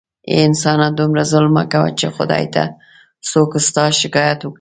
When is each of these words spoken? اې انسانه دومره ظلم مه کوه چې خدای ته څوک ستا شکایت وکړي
اې 0.29 0.35
انسانه 0.47 0.87
دومره 0.99 1.23
ظلم 1.31 1.51
مه 1.57 1.63
کوه 1.71 1.89
چې 1.99 2.07
خدای 2.15 2.45
ته 2.55 2.63
څوک 3.29 3.49
ستا 3.67 3.83
شکایت 4.01 4.39
وکړي 4.41 4.49